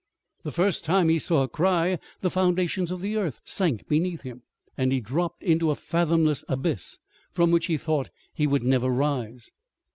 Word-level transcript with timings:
The 0.41 0.51
first 0.51 0.83
time 0.83 1.09
he 1.09 1.19
saw 1.19 1.41
her 1.41 1.47
cry, 1.47 1.99
the 2.21 2.31
foundations 2.31 2.89
of 2.89 3.01
the 3.01 3.17
earth 3.17 3.39
sank 3.45 3.87
beneath 3.87 4.21
him, 4.21 4.41
and 4.75 4.91
he 4.91 4.99
dropped 4.99 5.43
into 5.43 5.69
a 5.69 5.75
fathomless 5.75 6.43
abyss 6.49 6.97
from 7.31 7.51
which 7.51 7.67
he 7.67 7.77
thought 7.77 8.09
he 8.33 8.47
would 8.47 8.63
never 8.63 8.89
rise. 8.89 9.51